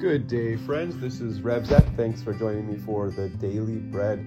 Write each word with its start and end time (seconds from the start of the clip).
Good 0.00 0.28
day, 0.28 0.56
friends. 0.56 0.96
This 0.96 1.20
is 1.20 1.42
Reb 1.42 1.66
Zek. 1.66 1.84
Thanks 1.94 2.22
for 2.22 2.32
joining 2.32 2.66
me 2.66 2.78
for 2.78 3.10
the 3.10 3.28
Daily 3.28 3.76
Bread, 3.76 4.18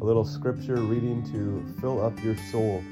a 0.00 0.04
little 0.04 0.24
scripture 0.24 0.74
reading 0.74 1.22
to 1.30 1.80
fill 1.80 2.04
up 2.04 2.20
your 2.24 2.36
soul. 2.50 2.82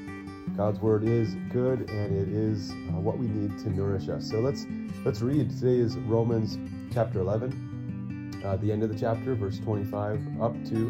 God's 0.55 0.79
word 0.79 1.03
is 1.03 1.35
good, 1.51 1.89
and 1.89 2.15
it 2.15 2.29
is 2.29 2.71
uh, 2.71 3.01
what 3.01 3.17
we 3.17 3.27
need 3.27 3.59
to 3.59 3.69
nourish 3.69 4.07
us. 4.07 4.29
So 4.29 4.39
let's 4.39 4.65
let's 5.03 5.19
read. 5.19 5.49
Today 5.49 5.75
is 5.75 5.97
Romans 5.97 6.57
chapter 6.93 7.19
11, 7.19 8.41
uh, 8.45 8.55
the 8.55 8.71
end 8.71 8.83
of 8.83 8.93
the 8.93 8.97
chapter, 8.97 9.35
verse 9.35 9.59
25, 9.59 10.41
up 10.41 10.53
to 10.69 10.87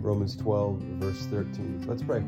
Romans 0.00 0.36
12, 0.36 0.78
verse 0.78 1.26
13. 1.26 1.86
Let's 1.88 2.04
pray. 2.04 2.22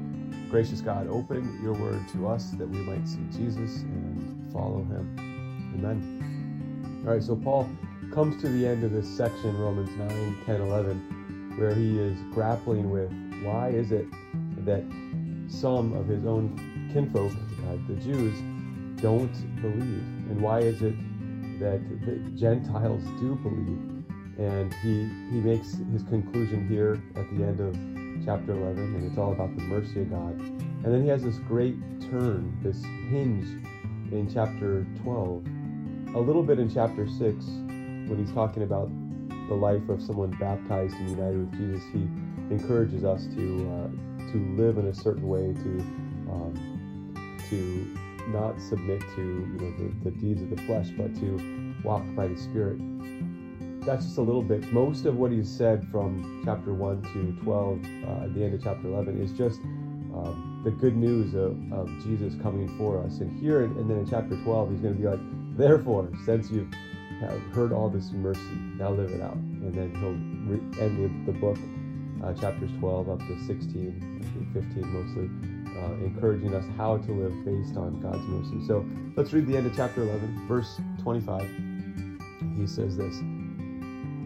Gracious 0.51 0.81
God, 0.81 1.07
open 1.07 1.61
your 1.63 1.75
word 1.75 2.01
to 2.15 2.27
us 2.27 2.51
that 2.59 2.69
we 2.69 2.79
might 2.79 3.07
see 3.07 3.23
Jesus 3.31 3.83
and 3.83 4.53
follow 4.53 4.83
him. 4.83 5.73
Amen. 5.79 7.05
All 7.07 7.13
right, 7.13 7.23
so 7.23 7.37
Paul 7.37 7.71
comes 8.13 8.41
to 8.43 8.49
the 8.49 8.67
end 8.67 8.85
of 8.85 8.93
this 8.93 9.09
section, 9.09 9.57
Romans 9.59 9.91
9, 9.97 10.43
10, 10.47 10.61
11, 10.61 11.55
where 11.59 11.75
he 11.75 11.99
is 11.99 12.19
grappling 12.33 12.91
with 12.91 13.11
why 13.43 13.69
is 13.69 13.93
it 13.93 14.07
that 14.65 14.83
some 15.49 15.93
of 15.93 16.09
his 16.09 16.25
own 16.27 16.91
kinfolk, 16.93 17.33
uh, 17.33 17.77
the 17.89 17.95
Jews, 18.01 18.37
don't 19.01 19.33
believe? 19.61 20.03
And 20.31 20.41
why 20.41 20.61
is 20.61 20.83
it 20.83 20.97
that 21.61 21.81
the 22.05 22.17
Gentiles 22.35 23.03
do 23.21 23.37
believe? 23.37 24.05
And 24.39 24.73
he, 24.83 25.05
he 25.31 25.41
makes 25.41 25.75
his 25.93 26.03
conclusion 26.05 26.69
here 26.69 27.01
at 27.15 27.31
the 27.37 27.45
end 27.45 27.61
of 27.61 27.75
chapter 28.25 28.53
11, 28.53 28.97
and 28.97 29.05
it's 29.05 29.19
all 29.19 29.33
about 29.33 29.55
the 29.57 29.63
mercy 29.63 30.01
of 30.01 30.11
God. 30.11 30.39
And 30.39 30.85
then 30.85 31.03
he 31.03 31.09
has 31.09 31.23
this 31.23 31.39
great 31.39 31.77
turn, 32.11 32.59
this 32.63 32.83
hinge 33.11 33.47
in 34.13 34.29
chapter 34.33 34.87
12, 35.03 35.47
a 36.15 36.19
little 36.19 36.43
bit 36.43 36.59
in 36.59 36.73
chapter 36.73 37.07
6, 37.07 37.45
when 38.07 38.19
he's 38.19 38.33
talking 38.33 38.63
about 38.63 38.89
the 39.49 39.55
life 39.55 39.89
of 39.89 40.03
someone 40.03 40.31
baptized 40.41 40.95
and 40.95 41.11
united 41.11 41.39
with 41.39 41.53
Jesus, 41.59 41.85
he 41.93 42.09
encourages 42.51 43.05
us 43.05 43.27
to 43.37 43.45
uh, 43.71 44.33
to 44.33 44.39
live 44.57 44.79
in 44.79 44.87
a 44.89 44.95
certain 44.95 45.29
way, 45.29 45.53
to 45.53 45.81
um, 46.33 47.15
to 47.49 47.97
not 48.33 48.61
submit 48.61 49.01
to 49.15 49.23
you 49.23 49.59
know 49.61 49.73
the, 49.79 50.11
the 50.11 50.17
deeds 50.19 50.43
of 50.43 50.51
the 50.51 50.61
flesh, 50.63 50.89
but 50.97 51.15
to 51.17 51.75
walk 51.85 52.03
by 52.17 52.27
the 52.27 52.37
Spirit. 52.37 52.79
That's 53.87 54.05
just 54.05 54.19
a 54.19 54.23
little 54.23 54.43
bit. 54.43 54.73
Most 54.73 55.07
of 55.07 55.17
what 55.17 55.31
he's 55.31 55.49
said 55.49 55.87
from 55.93 56.43
chapter 56.45 56.75
one 56.75 57.03
to 57.13 57.37
twelve, 57.45 57.79
uh, 58.05 58.25
at 58.25 58.35
the 58.35 58.43
end 58.43 58.55
of 58.55 58.63
chapter 58.65 58.89
eleven, 58.89 59.23
is 59.23 59.31
just 59.31 59.61
um, 60.13 60.63
the 60.65 60.73
good 60.73 60.97
news 60.97 61.35
of, 61.35 61.57
of 61.73 61.89
Jesus 62.03 62.35
coming 62.43 62.77
for 62.77 63.01
us. 63.05 63.21
And 63.21 63.39
here, 63.41 63.63
and 63.63 63.89
then 63.89 63.99
in 63.99 64.11
chapter 64.11 64.37
twelve, 64.43 64.73
he's 64.73 64.81
going 64.81 64.97
to 64.97 65.01
be 65.01 65.07
like, 65.07 65.21
therefore, 65.57 66.11
since 66.25 66.51
you've 66.51 66.73
have 67.21 67.41
heard 67.55 67.73
all 67.73 67.89
this 67.89 68.13
mercy, 68.13 68.41
now 68.79 68.91
live 68.91 69.11
it 69.11 69.21
out. 69.21 69.35
And 69.35 69.75
then 69.75 69.95
he'll 69.95 70.55
re- 70.55 70.85
end 70.85 71.27
the, 71.27 71.33
the 71.33 71.39
book, 71.39 71.59
uh, 72.23 72.33
chapters 72.35 72.71
12 72.79 73.09
up 73.09 73.19
to 73.21 73.47
16, 73.47 74.21
I 74.21 74.53
think 74.55 74.67
15 74.75 74.87
mostly, 74.93 75.31
uh, 75.81 76.05
encouraging 76.05 76.55
us 76.55 76.65
how 76.77 76.99
to 76.99 77.13
live 77.13 77.45
based 77.45 77.77
on 77.77 78.01
God's 78.01 78.27
mercy. 78.27 78.67
So 78.67 78.85
let's 79.17 79.33
read 79.33 79.47
the 79.47 79.57
end 79.57 79.67
of 79.67 79.77
chapter 79.77 80.03
11, 80.03 80.47
verse 80.47 80.81
25. 81.03 81.43
He 82.57 82.67
says 82.67 82.97
this 82.97 83.21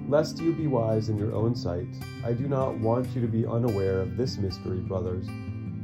Lest 0.09 0.41
you 0.41 0.53
be 0.53 0.67
wise 0.67 1.09
in 1.09 1.17
your 1.17 1.35
own 1.35 1.55
sight, 1.55 1.89
I 2.25 2.33
do 2.33 2.49
not 2.49 2.77
want 2.79 3.09
you 3.15 3.21
to 3.21 3.29
be 3.29 3.47
unaware 3.47 4.01
of 4.01 4.17
this 4.17 4.39
mystery, 4.39 4.79
brothers. 4.79 5.29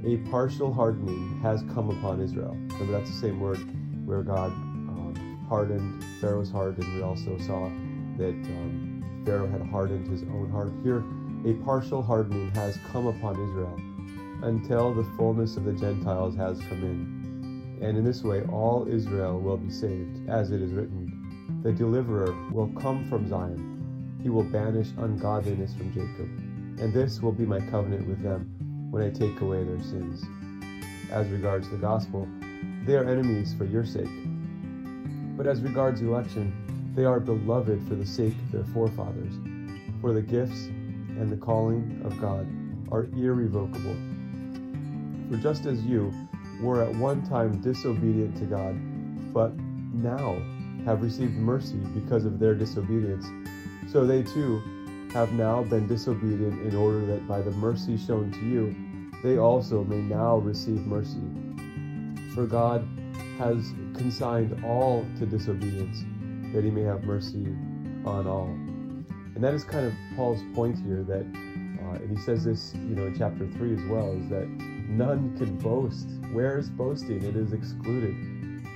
A 0.04 0.16
partial 0.30 0.72
hardening 0.72 1.40
has 1.42 1.62
come 1.74 1.90
upon 1.90 2.20
Israel. 2.20 2.52
Remember, 2.52 2.92
that's 2.92 3.10
the 3.10 3.16
same 3.16 3.40
word 3.40 3.58
where 4.06 4.22
God 4.22 4.52
hardened 5.48 6.04
Pharaoh's 6.20 6.50
heart, 6.50 6.76
and 6.78 6.94
we 6.94 7.02
also 7.02 7.38
saw 7.38 7.68
that 8.18 8.34
um, 8.34 9.22
Pharaoh 9.24 9.46
had 9.46 9.62
hardened 9.62 10.08
his 10.08 10.22
own 10.22 10.50
heart. 10.50 10.72
Here, 10.82 11.04
a 11.44 11.54
partial 11.64 12.02
hardening 12.02 12.50
has 12.54 12.78
come 12.90 13.06
upon 13.06 13.34
Israel 13.34 13.76
until 14.42 14.92
the 14.92 15.04
fullness 15.16 15.56
of 15.56 15.64
the 15.64 15.72
Gentiles 15.72 16.36
has 16.36 16.58
come 16.60 16.82
in. 16.82 17.78
And 17.82 17.96
in 17.96 18.04
this 18.04 18.22
way, 18.22 18.42
all 18.44 18.86
Israel 18.88 19.38
will 19.40 19.56
be 19.56 19.70
saved, 19.70 20.28
as 20.28 20.50
it 20.50 20.62
is 20.62 20.72
written 20.72 21.60
The 21.62 21.72
deliverer 21.72 22.34
will 22.50 22.68
come 22.80 23.08
from 23.08 23.28
Zion, 23.28 24.18
he 24.22 24.30
will 24.30 24.44
banish 24.44 24.88
ungodliness 24.98 25.74
from 25.74 25.92
Jacob, 25.92 26.28
and 26.80 26.92
this 26.92 27.20
will 27.20 27.32
be 27.32 27.44
my 27.44 27.60
covenant 27.60 28.08
with 28.08 28.22
them 28.22 28.88
when 28.90 29.02
I 29.02 29.10
take 29.10 29.40
away 29.40 29.62
their 29.64 29.82
sins. 29.82 30.24
As 31.10 31.28
regards 31.28 31.68
the 31.70 31.76
gospel, 31.76 32.28
they 32.84 32.94
are 32.94 33.08
enemies 33.08 33.54
for 33.54 33.64
your 33.64 33.84
sake 33.84 34.08
but 35.36 35.46
as 35.46 35.60
regards 35.60 36.00
election, 36.00 36.52
they 36.94 37.04
are 37.04 37.20
beloved 37.20 37.86
for 37.86 37.94
the 37.94 38.06
sake 38.06 38.34
of 38.34 38.52
their 38.52 38.64
forefathers. 38.72 39.34
For 40.00 40.12
the 40.12 40.22
gifts 40.22 40.66
and 40.66 41.30
the 41.30 41.36
calling 41.36 42.00
of 42.04 42.18
God 42.20 42.46
are 42.90 43.04
irrevocable. 43.16 43.96
For 45.30 45.36
just 45.36 45.66
as 45.66 45.82
you 45.82 46.12
were 46.60 46.82
at 46.82 46.94
one 46.96 47.26
time 47.26 47.60
disobedient 47.60 48.36
to 48.38 48.44
God, 48.44 48.74
but 49.32 49.54
now 49.56 50.40
have 50.84 51.02
received 51.02 51.34
mercy 51.34 51.76
because 51.94 52.24
of 52.24 52.38
their 52.38 52.54
disobedience, 52.54 53.26
so 53.90 54.06
they 54.06 54.22
too 54.22 54.62
have 55.12 55.32
now 55.32 55.62
been 55.64 55.86
disobedient 55.86 56.62
in 56.62 56.76
order 56.76 57.04
that 57.06 57.26
by 57.26 57.40
the 57.40 57.50
mercy 57.52 57.96
shown 57.96 58.30
to 58.32 58.40
you, 58.40 58.74
they 59.22 59.38
also 59.38 59.82
may 59.84 60.00
now 60.00 60.36
receive 60.36 60.86
mercy. 60.86 61.20
For 62.34 62.46
God 62.46 62.86
has 63.38 63.72
consigned 63.94 64.64
all 64.64 65.06
to 65.18 65.26
disobedience, 65.26 66.04
that 66.54 66.64
he 66.64 66.70
may 66.70 66.82
have 66.82 67.04
mercy 67.04 67.46
on 68.04 68.26
all. 68.26 68.48
And 69.34 69.44
that 69.44 69.52
is 69.52 69.64
kind 69.64 69.86
of 69.86 69.92
Paul's 70.16 70.40
point 70.54 70.78
here 70.78 71.02
that, 71.02 71.20
uh, 71.20 71.96
and 71.96 72.16
he 72.16 72.22
says 72.24 72.44
this, 72.44 72.74
you 72.74 72.94
know, 72.94 73.06
in 73.06 73.18
chapter 73.18 73.46
3 73.46 73.74
as 73.74 73.84
well, 73.90 74.12
is 74.12 74.28
that 74.30 74.48
none 74.88 75.36
can 75.36 75.56
boast. 75.58 76.08
Where 76.32 76.58
is 76.58 76.70
boasting? 76.70 77.22
It 77.22 77.36
is 77.36 77.52
excluded. 77.52 78.14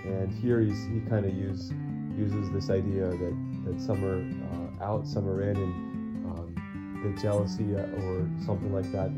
And 0.04 0.32
here 0.32 0.60
he's, 0.60 0.84
he 0.84 1.00
kind 1.09 1.25
of 1.25 1.34
use, 1.34 1.72
uses 2.16 2.50
this 2.50 2.69
idea 2.69 3.09
that, 3.09 3.65
that 3.65 3.81
some 3.81 4.04
are 4.04 4.20
uh, 4.20 4.84
out, 4.84 5.06
some 5.06 5.26
are 5.28 5.43
in, 5.43 5.56
and 5.56 6.26
um, 6.26 7.03
the 7.03 7.22
jealousy 7.22 7.75
uh, 7.75 8.04
or 8.04 8.28
something 8.44 8.72
like 8.75 8.91
that, 8.93 9.10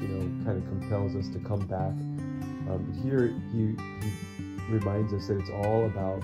you 0.00 0.08
know, 0.08 0.44
kind 0.44 0.62
of 0.62 0.68
compels 0.68 1.14
us 1.14 1.28
to 1.28 1.38
come 1.40 1.64
back. 1.66 1.94
Um, 2.70 2.84
but 2.90 3.02
here 3.02 3.28
he, 3.52 3.74
he 4.04 4.12
reminds 4.68 5.12
us 5.12 5.28
that 5.28 5.38
it's 5.38 5.50
all 5.50 5.86
about 5.86 6.22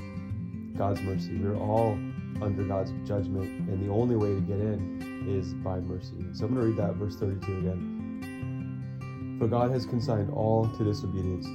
God's 0.76 1.00
mercy. 1.02 1.36
We're 1.36 1.56
all 1.56 1.98
under 2.42 2.64
God's 2.64 2.92
judgment, 3.06 3.68
and 3.68 3.84
the 3.84 3.92
only 3.92 4.16
way 4.16 4.34
to 4.34 4.40
get 4.40 4.58
in 4.58 5.26
is 5.28 5.54
by 5.54 5.80
mercy. 5.80 6.24
So 6.32 6.46
I'm 6.46 6.54
going 6.54 6.60
to 6.60 6.66
read 6.72 6.76
that 6.76 6.96
verse 6.96 7.16
32 7.16 7.58
again. 7.58 9.36
For 9.38 9.46
God 9.48 9.70
has 9.70 9.86
consigned 9.86 10.30
all 10.30 10.68
to 10.68 10.84
disobedience, 10.84 11.46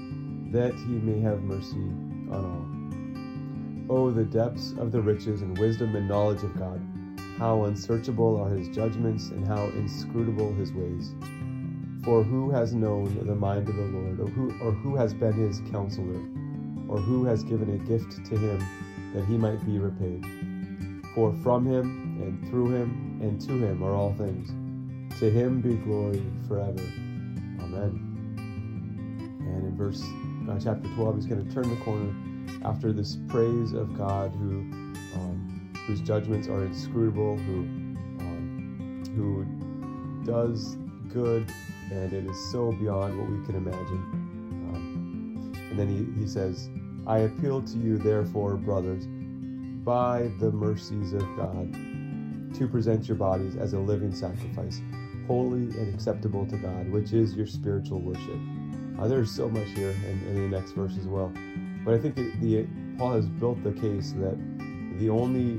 that 0.53 0.73
he 0.73 0.93
may 0.93 1.19
have 1.21 1.41
mercy 1.43 1.77
on 2.31 2.45
all. 3.89 3.97
Oh, 3.97 4.11
the 4.11 4.23
depths 4.23 4.73
of 4.77 4.91
the 4.91 5.01
riches 5.01 5.41
and 5.41 5.57
wisdom 5.57 5.95
and 5.95 6.07
knowledge 6.07 6.43
of 6.43 6.57
God! 6.57 6.79
How 7.37 7.63
unsearchable 7.65 8.39
are 8.41 8.49
his 8.49 8.69
judgments, 8.69 9.29
and 9.29 9.47
how 9.47 9.65
inscrutable 9.69 10.53
his 10.53 10.71
ways. 10.73 11.13
For 12.03 12.23
who 12.23 12.51
has 12.51 12.73
known 12.73 13.25
the 13.25 13.35
mind 13.35 13.67
of 13.69 13.75
the 13.75 13.81
Lord, 13.81 14.19
or 14.19 14.27
who, 14.27 14.51
or 14.61 14.71
who 14.71 14.95
has 14.95 15.13
been 15.13 15.33
his 15.33 15.61
counselor? 15.71 16.21
Or 16.89 16.97
who 16.97 17.23
has 17.23 17.43
given 17.43 17.69
a 17.69 17.77
gift 17.87 18.25
to 18.25 18.37
him 18.37 18.59
that 19.13 19.23
he 19.25 19.37
might 19.37 19.63
be 19.65 19.77
repaid. 19.77 20.25
For 21.13 21.33
from 21.43 21.65
him, 21.65 22.19
and 22.21 22.49
through 22.49 22.71
him, 22.71 23.19
and 23.21 23.39
to 23.41 23.53
him 23.53 23.83
are 23.83 23.93
all 23.93 24.13
things. 24.13 24.49
To 25.19 25.29
him 25.29 25.61
be 25.61 25.75
glory 25.75 26.23
forever. 26.47 26.81
Amen. 27.61 28.05
And 29.39 29.65
in 29.65 29.75
verse 29.77 30.03
uh, 30.49 30.59
chapter 30.63 30.87
12, 30.95 31.15
he's 31.15 31.25
going 31.25 31.47
to 31.47 31.53
turn 31.53 31.69
the 31.69 31.75
corner 31.83 32.13
after 32.63 32.91
this 32.91 33.17
praise 33.27 33.73
of 33.73 33.97
God, 33.97 34.31
who 34.31 34.61
um, 35.15 35.71
whose 35.87 36.01
judgments 36.01 36.47
are 36.47 36.63
inscrutable, 36.65 37.37
who 37.37 37.59
um, 38.19 39.03
who 39.15 39.45
does 40.25 40.77
good, 41.11 41.51
and 41.91 42.13
it 42.13 42.25
is 42.25 42.51
so 42.51 42.71
beyond 42.73 43.17
what 43.19 43.29
we 43.29 43.45
can 43.45 43.55
imagine. 43.55 44.03
Um, 44.73 45.53
and 45.69 45.79
then 45.79 45.87
he, 45.87 46.21
he 46.21 46.27
says, 46.27 46.69
I 47.07 47.19
appeal 47.19 47.61
to 47.61 47.77
you, 47.77 47.97
therefore, 47.97 48.55
brothers, 48.55 49.05
by 49.83 50.31
the 50.39 50.51
mercies 50.51 51.13
of 51.13 51.21
God, 51.35 51.73
to 52.55 52.67
present 52.67 53.07
your 53.07 53.17
bodies 53.17 53.55
as 53.55 53.73
a 53.73 53.79
living 53.79 54.13
sacrifice, 54.13 54.81
holy 55.27 55.61
and 55.79 55.93
acceptable 55.93 56.45
to 56.47 56.57
God, 56.57 56.89
which 56.89 57.13
is 57.13 57.33
your 57.35 57.47
spiritual 57.47 57.99
worship. 57.99 58.39
Uh, 58.99 59.07
there's 59.07 59.31
so 59.31 59.47
much 59.49 59.67
here 59.69 59.91
in, 59.91 60.27
in, 60.27 60.51
the 60.51 60.57
next 60.57 60.71
verse 60.71 60.97
as 60.97 61.07
well. 61.07 61.31
But 61.85 61.93
I 61.93 61.99
think 61.99 62.17
it, 62.17 62.39
the, 62.41 62.67
Paul 62.97 63.13
has 63.13 63.27
built 63.27 63.63
the 63.63 63.71
case 63.71 64.13
that 64.17 64.37
the 64.99 65.09
only 65.09 65.57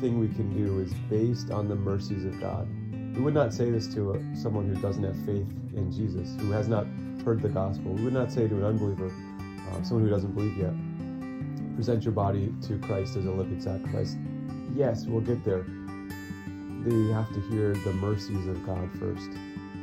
thing 0.00 0.20
we 0.20 0.28
can 0.28 0.56
do 0.56 0.78
is 0.78 0.94
based 1.08 1.50
on 1.50 1.68
the 1.68 1.74
mercies 1.74 2.24
of 2.24 2.40
God. 2.40 2.68
We 3.14 3.22
would 3.22 3.34
not 3.34 3.52
say 3.52 3.70
this 3.70 3.92
to 3.94 4.12
a, 4.12 4.36
someone 4.36 4.72
who 4.72 4.80
doesn't 4.80 5.02
have 5.02 5.16
faith 5.26 5.48
in 5.74 5.90
Jesus, 5.90 6.36
who 6.40 6.52
has 6.52 6.68
not 6.68 6.86
heard 7.24 7.42
the 7.42 7.48
gospel. 7.48 7.92
We 7.92 8.04
would 8.04 8.14
not 8.14 8.30
say 8.30 8.46
to 8.46 8.56
an 8.56 8.64
unbeliever, 8.64 9.12
uh, 9.68 9.82
someone 9.82 10.04
who 10.04 10.10
doesn't 10.10 10.34
believe 10.34 10.56
yet, 10.56 10.74
present 11.76 12.04
your 12.04 12.12
body 12.12 12.52
to 12.62 12.78
Christ 12.78 13.16
as 13.16 13.26
a 13.26 13.30
living 13.30 13.60
sacrifice. 13.60 14.16
Yes, 14.74 15.06
we'll 15.06 15.20
get 15.20 15.44
there. 15.44 15.64
they 16.84 17.12
have 17.12 17.32
to 17.32 17.40
hear 17.50 17.74
the 17.74 17.92
mercies 17.94 18.46
of 18.46 18.64
God 18.66 18.90
first. 18.98 19.30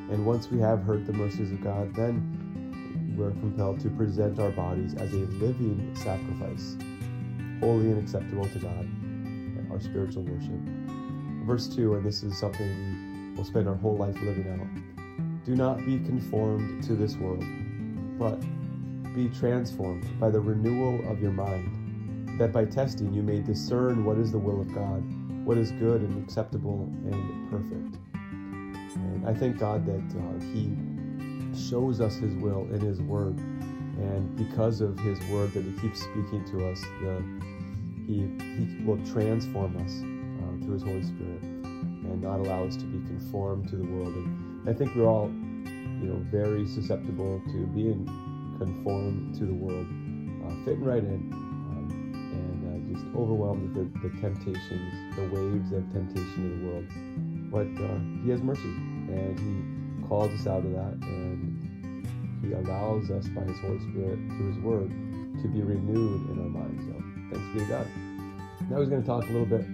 And 0.10 0.26
once 0.26 0.50
we 0.50 0.60
have 0.60 0.84
heard 0.84 1.06
the 1.06 1.14
mercies 1.14 1.52
of 1.52 1.62
God, 1.62 1.94
then 1.96 3.16
we're 3.18 3.32
compelled 3.32 3.80
to 3.82 3.90
present 3.90 4.40
our 4.40 4.52
bodies 4.52 4.94
as 4.94 5.12
a 5.12 5.26
living 5.42 5.92
sacrifice, 5.96 6.78
holy 7.60 7.92
and 7.92 8.00
acceptable 8.00 8.46
to 8.46 8.60
God, 8.60 8.88
our 9.72 9.80
spiritual 9.80 10.24
worship. 10.24 10.60
Verse 11.46 11.68
2, 11.68 11.96
and 11.96 12.06
this 12.06 12.24
is 12.24 12.38
something 12.38 13.32
we 13.32 13.38
will 13.38 13.44
spend 13.44 13.68
our 13.68 13.76
whole 13.76 13.98
life 13.98 14.16
living 14.22 14.48
out. 14.50 15.46
Do 15.46 15.56
not 15.56 15.78
be 15.80 15.98
conformed 16.00 16.84
to 16.84 16.96
this 16.96 17.16
world, 17.16 17.44
but 18.20 18.40
be 19.18 19.28
transformed 19.30 20.06
by 20.20 20.30
the 20.30 20.40
renewal 20.40 21.04
of 21.12 21.20
your 21.20 21.32
mind, 21.32 22.38
that 22.40 22.52
by 22.52 22.64
testing 22.64 23.12
you 23.12 23.24
may 23.24 23.40
discern 23.40 24.06
what 24.06 24.16
is 24.16 24.32
the 24.32 24.38
will 24.38 24.62
of 24.62 24.72
God, 24.76 25.04
what 25.44 25.58
is 25.58 25.72
good 25.72 26.02
and 26.02 26.24
acceptable 26.24 26.88
and 27.04 27.50
perfect. 27.50 27.98
And 28.14 29.28
I 29.28 29.34
thank 29.34 29.58
God 29.58 29.88
that 29.88 30.20
uh, 30.20 30.40
He 30.54 30.70
shows 31.68 32.00
us 32.00 32.18
His 32.18 32.36
will 32.36 32.68
in 32.72 32.80
His 32.80 33.02
Word, 33.02 33.40
and 33.40 34.36
because 34.36 34.82
of 34.82 35.00
His 35.00 35.20
Word 35.32 35.52
that 35.54 35.64
He 35.64 35.72
keeps 35.82 36.02
speaking 36.02 36.46
to 36.52 36.70
us, 36.70 36.80
the, 37.02 37.24
He 38.06 38.30
He 38.38 38.84
will 38.86 39.04
transform 39.04 39.78
us 39.78 39.94
uh, 39.98 40.64
through 40.64 40.76
His 40.76 40.84
Holy 40.84 41.02
Spirit, 41.02 41.42
and 41.42 42.22
not 42.22 42.40
allow 42.40 42.66
us 42.66 42.76
to 42.76 42.86
be 42.86 43.00
conformed 43.08 43.68
to 43.70 43.78
the 43.78 43.84
world. 43.84 44.14
And 44.14 44.70
I 44.70 44.74
think 44.74 44.96
we're 44.96 45.08
all, 45.08 45.30
you 45.30 46.14
know, 46.14 46.22
very 46.30 46.68
susceptible 46.68 47.42
to 47.48 47.66
being 47.74 48.08
conformed 48.58 49.36
to 49.36 49.46
the 49.46 49.54
world, 49.54 49.88
uh, 50.46 50.66
fitting 50.66 50.84
right 50.84 51.04
in, 51.04 51.32
um, 51.34 51.90
and 52.34 52.60
uh, 52.66 52.94
just 52.94 53.06
overwhelmed 53.16 53.76
with 53.76 53.94
the, 53.94 54.10
the, 54.10 54.22
temptations, 54.22 55.16
the 55.16 55.24
waves 55.30 55.72
of 55.72 55.84
temptation 55.94 56.42
of 56.46 56.60
the 56.60 56.66
world. 56.68 56.88
But 57.52 57.70
uh, 57.84 58.00
He 58.24 58.30
has 58.32 58.42
mercy, 58.42 58.62
and 58.64 59.40
He 59.40 60.08
calls 60.08 60.32
us 60.32 60.48
out 60.48 60.66
of 60.66 60.72
that, 60.72 60.98
and 61.02 62.06
He 62.42 62.54
allows 62.54 63.10
us 63.12 63.28
by 63.30 63.42
His 63.42 63.60
Holy 63.60 63.80
Spirit 63.92 64.20
through 64.36 64.54
His 64.54 64.60
Word 64.60 64.90
to 65.42 65.48
be 65.48 65.62
renewed 65.62 66.30
in 66.32 66.40
our 66.40 66.50
minds. 66.50 66.84
So 66.86 66.94
thanks 67.32 67.54
be 67.54 67.60
to 67.60 67.66
God. 67.66 67.88
Now 68.70 68.80
He's 68.80 68.90
going 68.90 69.02
to 69.02 69.08
talk 69.08 69.24
a 69.24 69.32
little 69.32 69.46
bit 69.46 69.66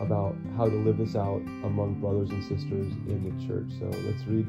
about 0.00 0.34
how 0.56 0.66
to 0.66 0.76
live 0.76 0.96
this 0.96 1.14
out 1.14 1.42
among 1.64 2.00
brothers 2.00 2.30
and 2.30 2.42
sisters 2.42 2.92
in 3.06 3.20
the 3.28 3.46
church. 3.46 3.68
So 3.78 3.84
let's 4.06 4.24
read 4.26 4.46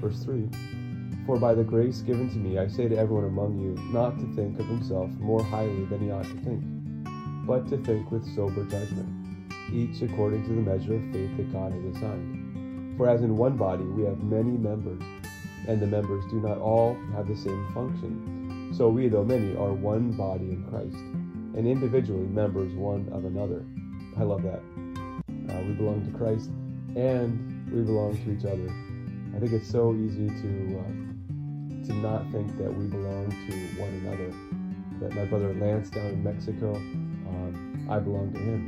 verse 0.00 0.22
3. 0.22 0.48
For 1.26 1.38
by 1.38 1.54
the 1.54 1.64
grace 1.64 2.02
given 2.02 2.28
to 2.30 2.36
me, 2.36 2.58
I 2.58 2.68
say 2.68 2.86
to 2.86 2.98
everyone 2.98 3.24
among 3.24 3.58
you, 3.58 3.74
not 3.90 4.18
to 4.18 4.26
think 4.34 4.58
of 4.60 4.66
himself 4.66 5.10
more 5.12 5.42
highly 5.42 5.86
than 5.86 6.00
he 6.00 6.10
ought 6.10 6.24
to 6.24 6.40
think, 6.40 6.62
but 7.46 7.66
to 7.70 7.78
think 7.78 8.10
with 8.10 8.26
sober 8.34 8.62
judgment, 8.64 9.08
each 9.72 10.02
according 10.02 10.44
to 10.44 10.50
the 10.50 10.60
measure 10.60 10.96
of 10.96 11.12
faith 11.12 11.34
that 11.38 11.50
God 11.50 11.72
has 11.72 11.96
assigned. 11.96 12.96
For 12.98 13.08
as 13.08 13.22
in 13.22 13.38
one 13.38 13.56
body 13.56 13.84
we 13.84 14.04
have 14.04 14.22
many 14.22 14.50
members, 14.50 15.00
and 15.66 15.80
the 15.80 15.86
members 15.86 16.24
do 16.30 16.40
not 16.40 16.58
all 16.58 16.94
have 17.14 17.26
the 17.26 17.36
same 17.36 17.72
function, 17.72 18.70
so 18.76 18.90
we, 18.90 19.08
though 19.08 19.24
many, 19.24 19.56
are 19.56 19.72
one 19.72 20.12
body 20.12 20.50
in 20.50 20.62
Christ, 20.68 20.96
and 21.56 21.66
individually 21.66 22.26
members 22.26 22.74
one 22.74 23.08
of 23.12 23.24
another. 23.24 23.64
I 24.18 24.24
love 24.24 24.42
that. 24.42 24.60
Uh, 25.48 25.62
we 25.62 25.72
belong 25.72 26.04
to 26.04 26.18
Christ, 26.18 26.50
and 26.96 27.72
we 27.72 27.80
belong 27.80 28.14
to 28.24 28.30
each 28.30 28.44
other. 28.44 28.68
I 29.34 29.40
think 29.40 29.52
it's 29.52 29.70
so 29.70 29.94
easy 29.94 30.28
to 30.28 30.78
uh, 30.78 31.13
to 31.86 31.92
not 31.94 32.30
think 32.32 32.56
that 32.58 32.72
we 32.72 32.86
belong 32.86 33.30
to 33.30 33.80
one 33.80 33.90
another. 34.04 34.30
That 35.00 35.14
my 35.14 35.24
brother 35.24 35.52
Lance 35.54 35.90
down 35.90 36.06
in 36.06 36.22
Mexico, 36.22 36.74
um, 36.74 37.86
I 37.90 37.98
belong 37.98 38.32
to 38.32 38.38
him. 38.38 38.62